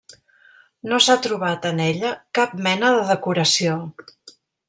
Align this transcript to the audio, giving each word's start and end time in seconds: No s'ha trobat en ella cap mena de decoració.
No 0.93 0.99
s'ha 1.07 1.17
trobat 1.25 1.67
en 1.71 1.83
ella 1.89 2.13
cap 2.39 2.57
mena 2.69 2.91
de 2.97 3.05
decoració. 3.13 3.79